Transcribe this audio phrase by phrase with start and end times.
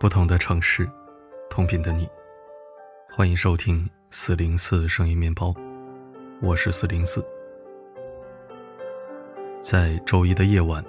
[0.00, 0.90] 不同的城市，
[1.50, 2.08] 同频的你，
[3.12, 5.54] 欢迎收听四零四声音面包，
[6.40, 7.22] 我是四零四。
[9.60, 10.82] 在周一的夜晚，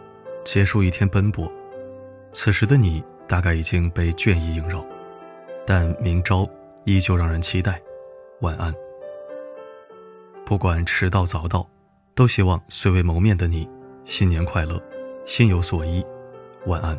[0.45, 1.51] 结束一天奔波，
[2.31, 4.81] 此时的你大概已经被倦意萦绕，
[5.67, 6.49] 但明朝
[6.85, 7.81] 依旧让人期待。
[8.39, 8.73] 晚安。
[10.45, 11.67] 不管迟到早到，
[12.15, 13.69] 都希望虽未谋面的你，
[14.05, 14.81] 新年快乐，
[15.25, 16.01] 心有所依。
[16.65, 16.97] 晚安。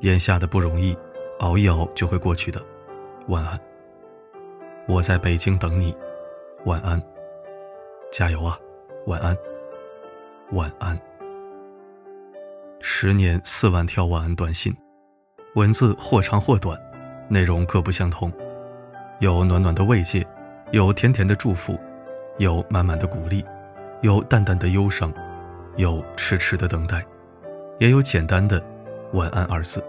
[0.00, 0.96] 眼下的不容易，
[1.40, 2.62] 熬一熬就会过去的。
[3.28, 3.58] 晚安。
[4.86, 5.96] 我在北京等你。
[6.64, 7.02] 晚安。
[8.12, 8.58] 加油啊！
[9.06, 9.36] 晚安。
[10.52, 10.98] 晚安。
[12.80, 14.74] 十年四万条晚安短信，
[15.54, 16.80] 文字或长或短，
[17.28, 18.32] 内容各不相同，
[19.18, 20.24] 有暖暖的慰藉，
[20.70, 21.78] 有甜甜的祝福，
[22.38, 23.44] 有满满的鼓励，
[24.00, 25.12] 有淡淡的忧伤，
[25.76, 27.04] 有痴痴的等待，
[27.78, 28.62] 也有简单的。
[29.12, 29.82] 晚安二字。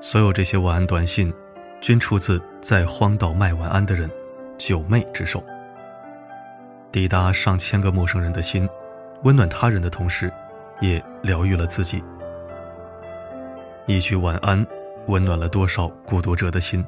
[0.00, 1.32] 所有这些晚安短信，
[1.80, 4.10] 均出自在荒岛卖晚安的人
[4.58, 5.42] 九妹之手。
[6.90, 8.68] 抵达上千个陌生人的心，
[9.22, 10.32] 温暖他人的同时，
[10.80, 12.02] 也疗愈了自己。
[13.86, 14.66] 一句晚安，
[15.06, 16.84] 温暖了多少孤独者的心。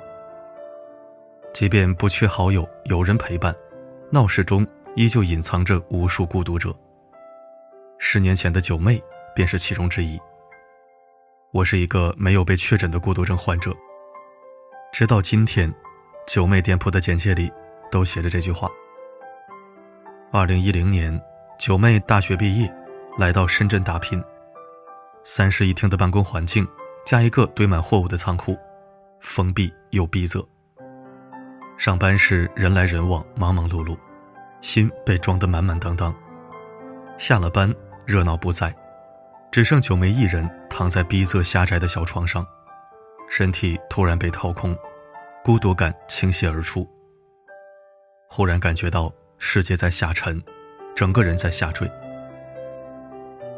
[1.53, 3.55] 即便不缺好友，有人陪伴，
[4.11, 6.75] 闹市中依旧隐藏着无数孤独者。
[7.99, 9.01] 十年前的九妹
[9.35, 10.21] 便是其中之一。
[11.55, 13.73] 我是一个没有被确诊的孤独症患者。
[14.93, 15.73] 直到今天，
[16.27, 17.49] 九妹店铺的简介里
[17.93, 18.69] 都写着这句话。
[20.33, 21.17] 二零一零年，
[21.57, 22.75] 九妹大学毕业，
[23.19, 24.21] 来到深圳打拼。
[25.23, 26.67] 三室一厅的办公环境，
[27.07, 28.59] 加一个堆满货物的仓库，
[29.21, 30.45] 封闭又逼仄。
[31.79, 33.97] 上班时人来人往，忙忙碌碌，
[34.61, 36.13] 心被装得满满当当。
[37.17, 37.73] 下了班，
[38.05, 38.75] 热闹不再。
[39.55, 42.45] 只剩九妹一人躺在逼仄狭窄的小床上，
[43.31, 44.77] 身体突然被掏空，
[45.45, 46.85] 孤独感倾泻而出。
[48.29, 50.43] 忽然感觉到世界在下沉，
[50.93, 51.89] 整个人在下坠。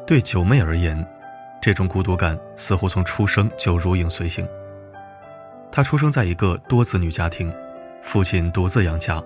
[0.06, 1.02] 对九妹而言，
[1.62, 4.46] 这种孤独感似乎从出生就如影随形。
[5.72, 7.50] 她出生在一个多子女家庭，
[8.02, 9.24] 父亲独自养家，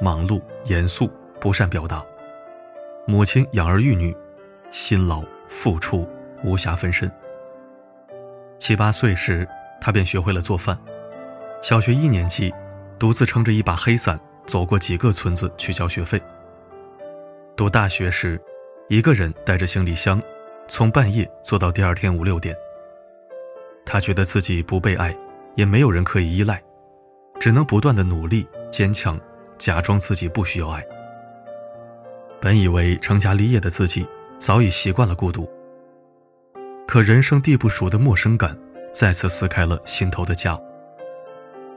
[0.00, 2.02] 忙碌严肃，不善表达；
[3.06, 4.16] 母亲养儿育女，
[4.70, 5.22] 辛劳。
[5.48, 6.08] 付出
[6.42, 7.10] 无暇分身。
[8.58, 9.46] 七八岁时，
[9.80, 10.78] 他便学会了做饭。
[11.62, 12.52] 小学一年级，
[12.98, 16.20] 独自撑着一把黑伞，走过几个村子去交学费。
[17.56, 18.40] 读大学时，
[18.88, 20.22] 一个人带着行李箱，
[20.68, 22.56] 从半夜坐到第二天五六点。
[23.84, 25.16] 他觉得自己不被爱，
[25.54, 26.62] 也没有人可以依赖，
[27.38, 29.20] 只能不断的努力坚强，
[29.58, 30.84] 假装自己不需要爱。
[32.40, 34.06] 本以为成家立业的自己。
[34.38, 35.48] 早已习惯了孤独，
[36.86, 38.56] 可人生地不熟的陌生感
[38.92, 40.60] 再次撕开了心头的痂。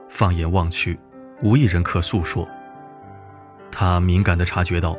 [0.10, 1.00] 放眼望去，
[1.42, 2.48] 无一人可诉说。
[3.72, 4.98] 他敏感地察觉到，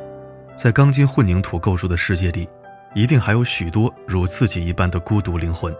[0.57, 2.49] 在钢筋混凝土构筑的世界里，
[2.95, 5.75] 一定还有许多如自己一般的孤独灵魂。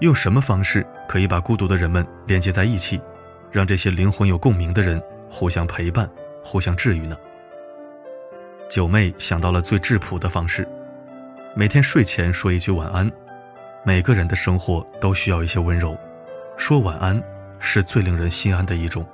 [0.00, 3.00] 用什么方式可以把孤独的人们连接在一起，
[3.50, 6.10] 让这些灵魂有共鸣的人互相陪伴、
[6.42, 7.16] 互相治愈呢？
[8.74, 10.66] 九妹想到了最质朴的方式，
[11.54, 13.06] 每天睡前说一句晚安。
[13.84, 15.94] 每个人的生活都需要一些温柔，
[16.56, 17.22] 说晚安
[17.60, 19.06] 是最令人心安的一种。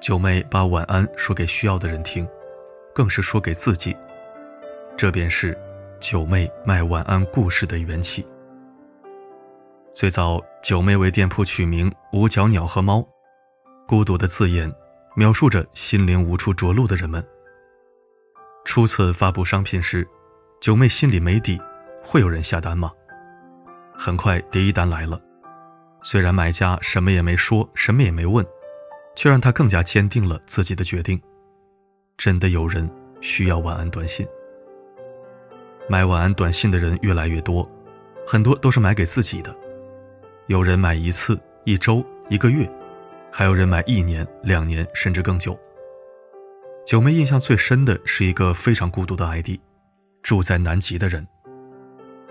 [0.00, 2.26] 九妹把晚安说给需要的人听，
[2.92, 3.96] 更是说给自己。
[4.96, 5.56] 这便是
[6.00, 8.26] 九妹卖晚安故事的缘起。
[9.92, 13.06] 最早，九妹为店铺取名“五角鸟和猫”，
[13.86, 14.68] 孤独的字眼，
[15.14, 17.24] 描述着心灵无处着陆的人们。
[18.68, 20.06] 初次发布商品时，
[20.60, 21.58] 九妹心里没底，
[22.04, 22.92] 会有人下单吗？
[23.96, 25.18] 很快第一单来了，
[26.02, 28.44] 虽然买家什么也没说，什么也没问，
[29.16, 31.18] 却让她更加坚定了自己的决定。
[32.18, 32.88] 真的有人
[33.22, 34.26] 需要晚安短信。
[35.88, 37.66] 买晚安短信的人越来越多，
[38.26, 39.56] 很多都是买给自己的，
[40.46, 42.70] 有人买一次、一周、一个月，
[43.32, 45.58] 还有人买一年、两年，甚至更久。
[46.88, 49.60] 九妹印象最深的是一个非常孤独的 ID，
[50.22, 51.28] 住在南极的人。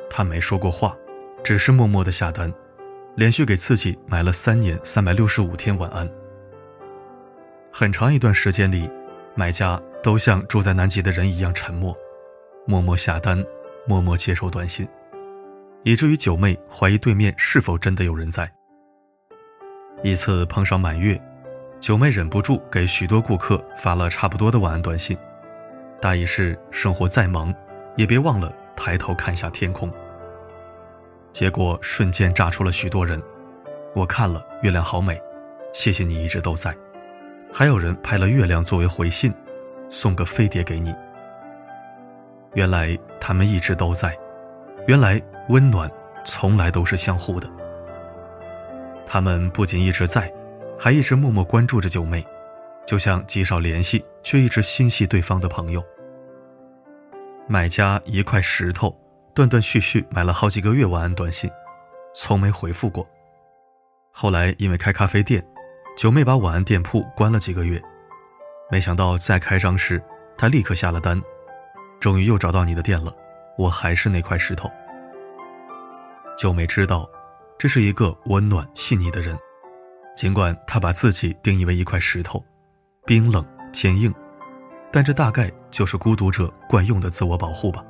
[0.09, 0.97] 他没说过话，
[1.43, 2.51] 只是默默的下单，
[3.15, 6.09] 连续给自己买了三年三百六十五天晚安。
[7.71, 8.89] 很长一段时间里，
[9.35, 11.95] 买家都像住在南极的人一样沉默，
[12.65, 13.45] 默默下单，
[13.85, 14.87] 默默接收短信，
[15.83, 18.51] 以至于九妹怀疑对面是否真的有人在。
[20.01, 21.15] 一次碰上满月。
[21.79, 25.17] 九妹忍不住给许多顾客发了差不多的晚安短信，
[26.01, 27.53] 大意是：生活再忙，
[27.95, 29.91] 也别忘了抬头看下天空。
[31.31, 33.21] 结果瞬间炸出了许多人。
[33.93, 35.21] 我看了，月亮好美，
[35.73, 36.75] 谢谢你一直都在。
[37.53, 39.33] 还有人拍了月亮作为回信，
[39.89, 40.93] 送个飞碟给你。
[42.53, 44.17] 原来他们一直都在，
[44.87, 45.89] 原来温暖
[46.25, 47.47] 从来都是相互的。
[49.05, 50.31] 他们不仅一直在，
[50.79, 52.25] 还一直默默关注着九妹，
[52.85, 55.83] 就像极少联系却一直心系对方的朋友。
[57.47, 58.95] 买家一块石头，
[59.33, 61.49] 断断续续买了好几个月晚安短信，
[62.13, 63.07] 从没回复过。
[64.11, 65.43] 后来因为开咖啡店，
[65.97, 67.81] 九妹把晚安店铺关了几个月，
[68.69, 70.01] 没想到再开张时，
[70.37, 71.21] 她立刻下了单。
[71.99, 73.11] 终于又找到你的店了，
[73.57, 74.69] 我还是那块石头。
[76.37, 77.09] 九妹知道，
[77.57, 79.35] 这是一个温暖细腻的人，
[80.17, 82.43] 尽管他把自己定义为一块石头，
[83.05, 84.11] 冰冷坚硬，
[84.91, 87.85] 但这大概就是孤独者惯用的自我保护吧。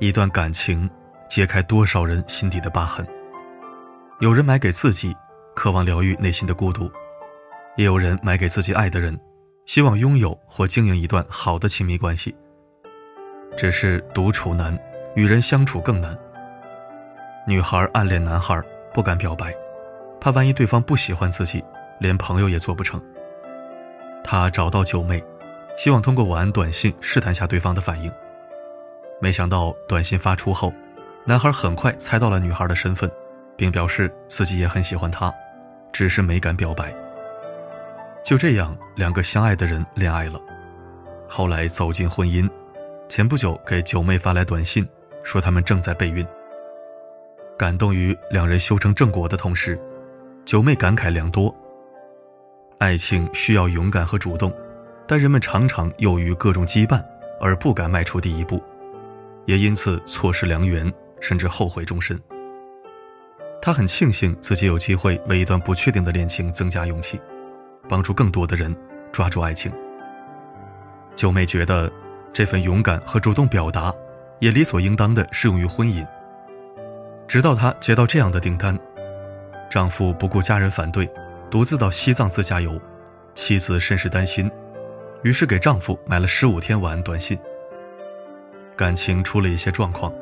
[0.00, 0.88] 一段感情，
[1.30, 3.08] 揭开多少人心底的疤痕。
[4.20, 5.16] 有人买给自己，
[5.56, 6.90] 渴望疗愈内心的孤独；
[7.78, 9.18] 也有人买给自己爱的人。
[9.64, 12.34] 希望拥有或经营一段好的亲密关系，
[13.56, 14.78] 只是独处难，
[15.14, 16.14] 与人相处更难。
[17.46, 19.54] 女孩暗恋男孩，不敢表白，
[20.20, 21.62] 怕万一对方不喜欢自己，
[21.98, 23.00] 连朋友也做不成。
[24.24, 25.22] 他找到九妹，
[25.76, 28.12] 希望通过晚安短信试探下对方的反应。
[29.20, 30.72] 没想到短信发出后，
[31.24, 33.10] 男孩很快猜到了女孩的身份，
[33.56, 35.32] 并表示自己也很喜欢她，
[35.92, 36.94] 只是没敢表白。
[38.24, 40.40] 就这样，两个相爱的人恋爱了，
[41.26, 42.48] 后来走进婚姻。
[43.08, 44.86] 前不久给九妹发来短信，
[45.22, 46.26] 说他们正在备孕。
[47.56, 49.80] 感动于两人修成正果的同时，
[50.48, 51.54] 九妹感慨良多。
[52.78, 54.50] 爱情需要勇敢和主动，
[55.06, 57.04] 但人们常常由于各种羁绊
[57.38, 58.58] 而不敢迈出第一步，
[59.44, 60.90] 也因此错失良缘，
[61.20, 62.18] 甚至后悔终身。
[63.60, 67.20] 她很庆幸自己有机会为一段不确定的恋情增加勇气。
[67.86, 68.74] 帮助更多的人
[69.12, 69.70] 抓住爱情。
[71.14, 71.92] 九妹觉得，
[72.32, 73.92] 这份勇敢和主动表达，
[74.38, 76.06] 也理所应当的适用于婚姻。
[77.26, 78.74] 直到她接到这样的订单，
[79.70, 81.08] 丈夫不顾家人反对，
[81.50, 82.80] 独自到西藏自驾游，
[83.34, 84.50] 妻子甚是担心，
[85.22, 87.38] 于是给丈夫买了十五天晚安短信。
[88.76, 90.12] 感情出了一些状况，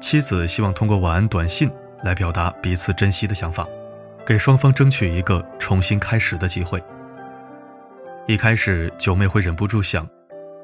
[0.00, 1.70] 妻子希望通过晚安短信
[2.02, 3.66] 来表达彼此珍惜的想法，
[4.26, 6.82] 给双方争取一个重新开始的机会。
[8.26, 10.06] 一开始，九妹会忍不住想，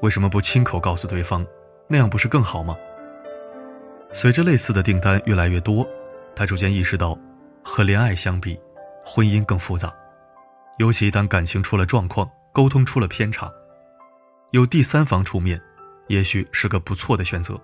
[0.01, 1.45] 为什么不亲口告诉对方，
[1.87, 2.77] 那样不是更好吗？
[4.11, 5.87] 随着类似的订单越来越多，
[6.35, 7.17] 她逐渐意识到，
[7.69, 8.57] 和恋爱相比，
[9.03, 9.93] 婚姻更复杂。
[10.77, 13.51] 尤其当感情出了状况，沟通出了偏差，
[14.51, 15.61] 有第三方出面，
[16.07, 17.59] 也许是个不错的选择。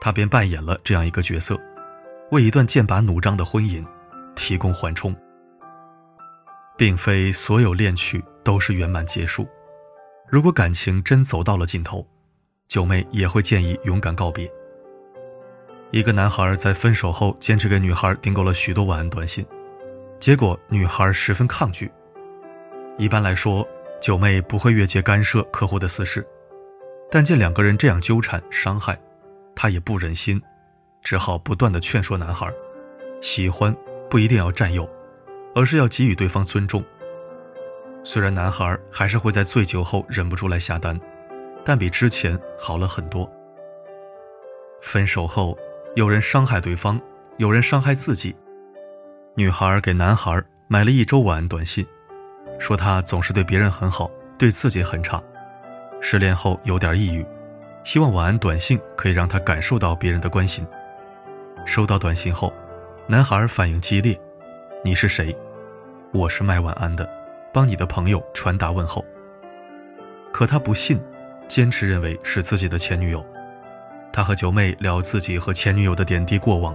[0.00, 1.60] 他便扮演了这样一个角色，
[2.30, 3.84] 为一段剑拔弩张的婚姻
[4.34, 5.14] 提供缓冲。
[6.78, 9.46] 并非所有恋曲都是圆满结束。
[10.26, 12.04] 如果感情真走到了尽头，
[12.66, 14.50] 九妹也会建议勇敢告别。
[15.96, 19.42] 一个男孩在分手后坚持给女孩订购了许多晚安短信，
[20.20, 21.90] 结果女孩十分抗拒。
[22.98, 23.66] 一般来说，
[23.98, 26.22] 九妹不会越界干涉客户的私事，
[27.10, 28.94] 但见两个人这样纠缠伤害，
[29.54, 30.38] 她也不忍心，
[31.02, 32.46] 只好不断的劝说男孩：
[33.22, 33.74] 喜欢
[34.10, 34.86] 不一定要占有。
[35.54, 36.84] 而是要给予对方尊重。
[38.04, 41.00] 虽然男孩还是会在醉酒后忍不住来下单，
[41.64, 43.26] 但比之前好了很多。
[44.82, 45.56] 分手后，
[45.96, 47.00] 有人伤害对方，
[47.38, 48.36] 有人伤害自己。
[49.34, 50.38] 女孩给男孩
[50.68, 51.86] 买了一周晚安短信，
[52.58, 55.22] 说他总是对别人很好，对自己很差。
[55.98, 57.24] 失恋后有点抑郁，
[57.82, 60.66] 希望晚安短信可以让他感受到别人的关心。
[61.64, 62.52] 收到短信后，
[63.06, 64.20] 男孩反应激烈
[64.84, 65.34] ：“你是谁？”
[66.12, 67.08] 我是卖晚安的，
[67.54, 69.02] 帮你的朋友传达问候。
[70.30, 71.00] 可他不信，
[71.48, 73.26] 坚持认为是自己的前女友。
[74.16, 76.74] 他和九妹聊自己和前女友的点滴过往，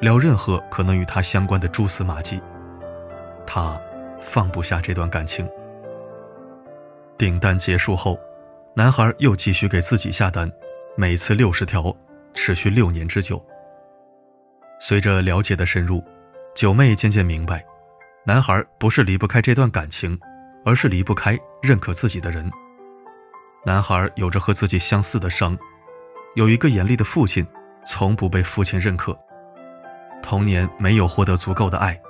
[0.00, 2.42] 聊任何可能与他相关的蛛丝马迹。
[3.46, 3.80] 他
[4.20, 5.48] 放不下这段感情。
[7.16, 8.18] 订单结束后，
[8.74, 10.50] 男孩又继续给自己下单，
[10.96, 11.96] 每次六十条，
[12.34, 13.40] 持续六年之久。
[14.80, 16.04] 随着了解的深入，
[16.56, 17.64] 九妹渐渐明白。
[18.24, 20.18] 男孩不是离不开这段感情，
[20.64, 22.50] 而是离不开认可自己的人。
[23.64, 25.56] 男孩有着和自己相似的伤，
[26.34, 27.44] 有一个严厉的父亲，
[27.84, 29.18] 从不被父亲认可。
[30.22, 32.00] 童年没有获得足够的爱，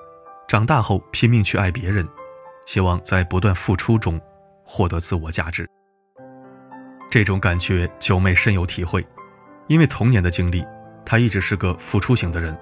[0.47, 2.07] 长大后拼命去爱别人，
[2.67, 4.21] 希望在不断付出中
[4.63, 5.69] 获得自我价值。
[7.11, 9.05] 这种感觉九妹深有体会，
[9.69, 10.65] 因为童年的经历，
[11.05, 12.57] 她一直是个付出型的人，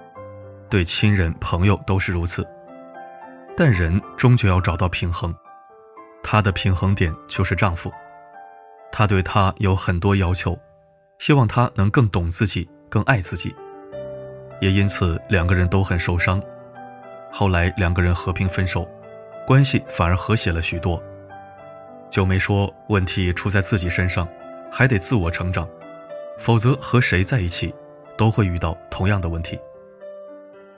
[0.69, 2.47] 对亲人朋友都是如此。
[3.57, 5.35] 但人终究要找到平衡，
[6.23, 7.91] 她的平衡点就是丈夫。
[8.91, 10.57] 他对她有很多要求，
[11.19, 13.53] 希望他能更懂自己，更爱自己。
[14.61, 16.41] 也因此，两个人都很受伤。
[17.31, 18.87] 后来，两个人和平分手，
[19.45, 21.01] 关系反而和谐了许多。
[22.09, 24.27] 九妹说：“问题出在自己身上，
[24.71, 25.69] 还得自我成长，
[26.37, 27.73] 否则和谁在一起，
[28.17, 29.59] 都会遇到同样的问题。”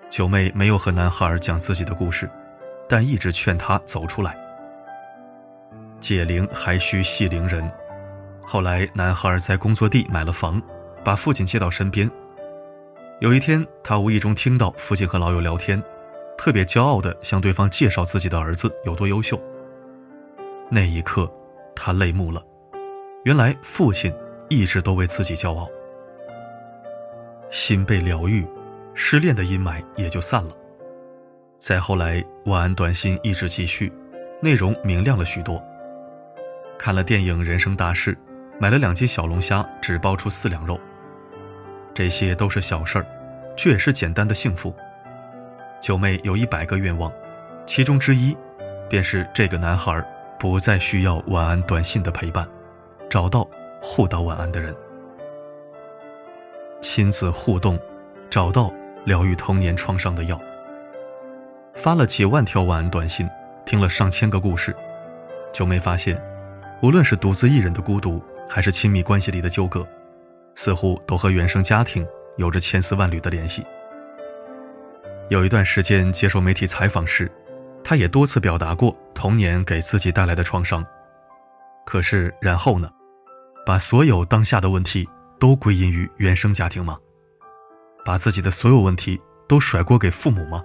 [0.09, 2.29] 九妹没有和男孩讲自己的故事，
[2.89, 4.35] 但一直劝他走出来。
[5.99, 7.71] 解铃还需系铃人。
[8.51, 10.61] 后来，男孩在工作地买了房，
[11.05, 12.11] 把父亲接到身边。
[13.21, 15.81] 有一天，他无意中听到父亲和老友聊天，
[16.37, 19.41] 特别骄傲地向对方介绍自己的儿子有多优秀。
[20.69, 21.31] 那一刻，
[21.73, 22.43] 他泪目了。
[23.23, 24.13] 原来，父亲
[24.49, 25.65] 一直都为自己骄傲。
[27.51, 28.45] 心被疗愈，
[28.93, 30.51] 失恋的阴霾也就散了。
[31.57, 33.89] 再后来，晚安短信一直继续，
[34.41, 35.57] 内容明亮了许多。
[36.77, 38.13] 看了电影《人生大事》，
[38.61, 40.79] 买了两斤小龙虾，只包出四两肉。
[41.95, 43.05] 这些都是小事儿，
[43.57, 44.71] 却也是简单的幸福。
[45.81, 47.11] 九妹有一百个愿望，
[47.65, 48.37] 其中之一，
[48.87, 49.99] 便是这个男孩
[50.39, 52.47] 不再需要晚安短信的陪伴，
[53.09, 53.49] 找到
[53.81, 54.75] 互道晚安的人。
[56.83, 57.79] 亲子互动，
[58.29, 58.71] 找到
[59.05, 60.39] 疗愈童年创伤的药。
[61.73, 63.27] 发了几万条晚安短信，
[63.65, 64.75] 听了上千个故事，
[65.51, 66.15] 九妹发现，
[66.83, 68.23] 无论是独自一人的孤独，
[68.53, 69.87] 还是亲密关系里的纠葛。
[70.55, 72.05] 似乎都和原生家庭
[72.35, 73.65] 有着千丝万缕的联系。
[75.29, 77.31] 有一段时间接受媒体采访时，
[77.81, 80.85] 他也多次表达过童年给自己带来的创伤。
[81.85, 82.91] 可是然后呢？
[83.65, 85.07] 把所有当下的问题
[85.39, 86.97] 都归因于原生家庭吗？
[88.03, 90.61] 把自己的所有问题都甩锅给父母吗？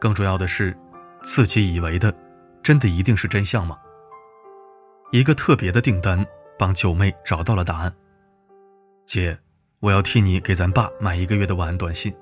[0.00, 0.74] 更重要的是，
[1.22, 2.14] 自己以为的，
[2.62, 3.76] 真的一定是真相吗？
[5.10, 6.24] 一个特别的订单
[6.62, 7.92] 帮九妹找到了答案。
[9.04, 9.36] 姐，
[9.80, 12.14] 我要替你给咱爸买一个月的晚安短信。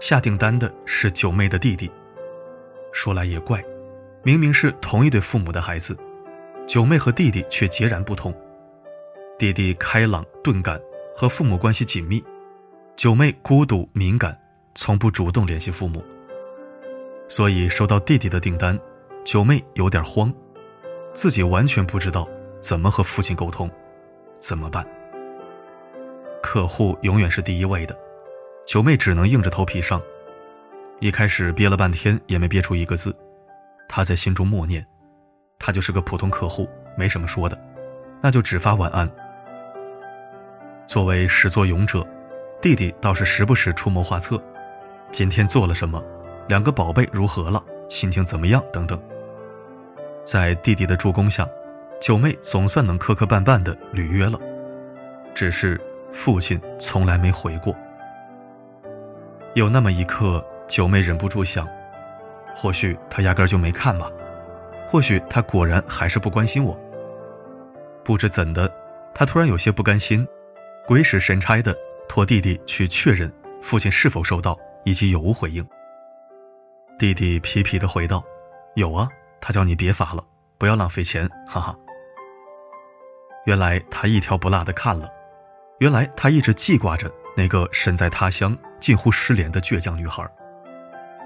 [0.00, 1.92] 下订单的是九妹的弟弟。
[2.92, 3.62] 说来也怪，
[4.22, 5.94] 明明是同一对父母的孩子，
[6.66, 8.34] 九妹和弟弟却截然不同。
[9.38, 10.80] 弟弟开朗钝感，
[11.14, 12.22] 和父母关系紧密；
[12.96, 14.34] 九妹孤独敏感，
[14.74, 16.02] 从不主动联系父母。
[17.28, 18.80] 所以收到弟弟的订单，
[19.26, 20.32] 九妹有点慌，
[21.12, 22.26] 自己完全不知道
[22.66, 23.70] 怎么和父亲沟通，
[24.40, 24.84] 怎么办？
[26.42, 27.96] 客户永远是第一位的，
[28.66, 30.02] 九妹只能硬着头皮上。
[30.98, 33.16] 一开始憋了半天也没憋出一个字，
[33.88, 34.84] 她在心中默念
[35.60, 37.56] ：“他就是个普通客户，没什么说的，
[38.20, 39.08] 那就只发晚安。”
[40.88, 42.04] 作为始作俑者，
[42.60, 44.42] 弟弟倒是时不时出谋划策：
[45.12, 46.04] 今天做了什么？
[46.48, 47.62] 两个宝贝如何了？
[47.88, 48.60] 心情怎么样？
[48.72, 49.00] 等等。
[50.24, 51.48] 在弟弟的助攻下，
[52.00, 54.38] 九妹总算能磕磕绊绊的履约了，
[55.34, 55.80] 只是。
[56.12, 57.76] 父亲从来没回过。
[59.52, 61.68] 有那么一刻，九妹忍不住想：
[62.54, 64.10] 或许他压根就没看吧，
[64.88, 66.78] 或许他果然还是不关心我。
[68.02, 68.72] 不知怎的，
[69.14, 70.26] 他突然有些不甘心，
[70.86, 71.76] 鬼使神差的
[72.08, 75.66] 托弟弟去确认父亲是否收到以及有无回应。
[76.98, 78.24] 弟弟皮皮的回道
[78.74, 79.06] ：“有啊，
[79.38, 80.24] 他叫你别发了，
[80.56, 81.76] 不要浪费钱，哈哈。”
[83.46, 85.08] 原来他一条不落的看了。
[85.78, 90.26] 原来他一直记挂着那个身在他乡、近乎失联的倔强女孩，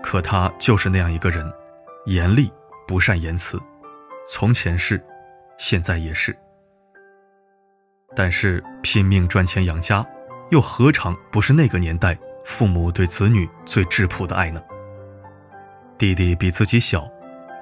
[0.03, 1.50] 可她就是那样一个人，
[2.07, 2.53] 严厉
[2.87, 3.61] 不善言辞，
[4.27, 5.00] 从前是，
[5.57, 6.37] 现在也是。
[8.17, 10.05] 但是拼命赚钱养家，
[10.50, 14.61] 又何尝不是那个年代父母对子女最质朴的爱呢？
[15.97, 17.09] 弟弟比自己小，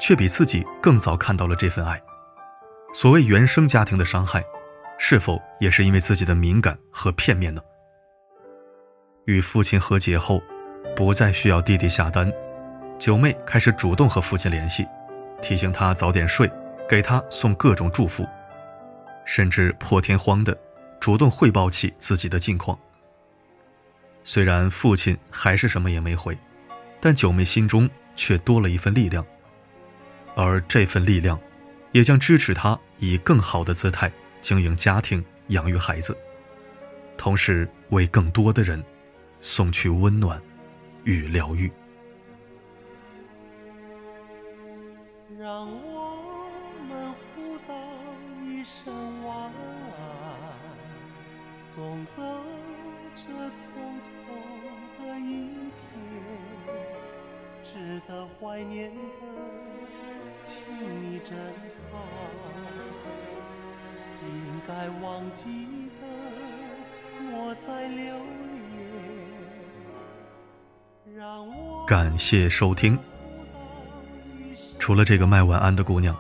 [0.01, 2.01] 却比自己更早看到了这份爱。
[2.93, 4.45] 所谓原生家庭的伤害。
[5.01, 7.63] 是否也是因为自己的敏感和片面呢？
[9.27, 10.43] 与父亲和解后，
[10.97, 12.29] 不再需要弟弟下单，
[12.99, 14.85] 九妹开始主动和父亲联系，
[15.41, 16.51] 提醒他早点睡，
[16.89, 18.27] 给他送各种祝福，
[19.25, 20.59] 甚至破天荒的
[20.99, 22.77] 主动汇报起自己的近况。
[24.25, 26.37] 虽然父亲还是什么也没回，
[27.01, 29.25] 但九妹心中却多了一份力量，
[30.35, 31.39] 而这份力量，
[31.93, 34.11] 也将支持他以更好的姿态。
[34.41, 36.17] 经营家庭，养育孩子，
[37.17, 38.83] 同时为更多的人
[39.41, 40.41] 送去温暖
[41.03, 41.71] 与疗愈。
[45.37, 46.21] 让我
[46.89, 47.75] 们互道
[48.47, 49.53] 一声晚安，
[51.61, 52.23] 送走
[53.17, 53.23] 这
[53.57, 53.67] 匆
[54.01, 54.09] 匆
[55.01, 55.91] 的一天，
[57.65, 58.97] 值得怀念的，
[61.21, 61.37] 珍
[61.69, 61.79] 藏；
[64.23, 65.67] 应该忘记
[66.01, 66.07] 的，
[67.33, 68.19] 我在留。
[71.87, 72.99] 感谢收听。
[74.79, 76.17] 除了这个卖晚安的姑娘，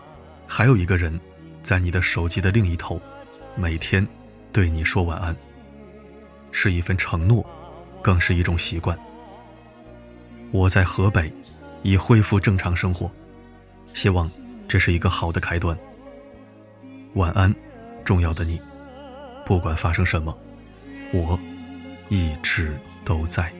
[0.46, 1.20] 还有一个人，
[1.62, 3.00] 在你的手机的另一头，
[3.54, 4.04] 每天
[4.52, 5.36] 对你说晚安。
[6.50, 7.46] 是一份承诺，
[8.02, 8.98] 更是一种习惯。
[10.50, 11.32] 我在河北，
[11.82, 13.10] 已恢复正常生活，
[13.94, 14.28] 希望
[14.68, 15.76] 这是一个好的开端。
[17.14, 17.52] 晚安，
[18.04, 18.60] 重要的你，
[19.44, 20.38] 不管发生什么，
[21.12, 21.40] 我
[22.10, 23.50] 一直都在。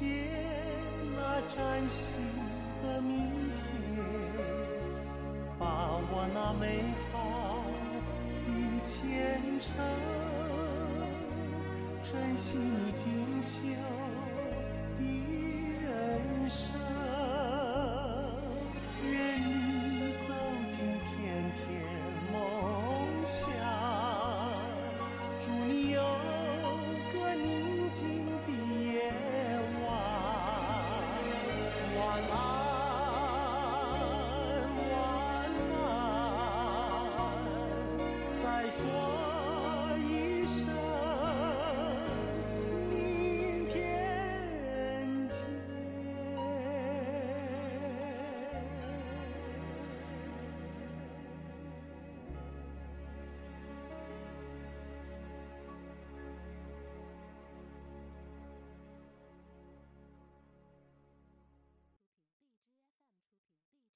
[0.00, 0.08] 见
[1.14, 1.18] 那
[1.54, 2.16] 崭新
[2.82, 3.60] 的明天，
[5.58, 5.64] 把
[6.10, 6.64] 我那美
[7.12, 7.62] 好
[8.46, 8.48] 的
[8.82, 9.68] 前程，
[12.02, 13.02] 珍惜你锦
[13.42, 13.58] 绣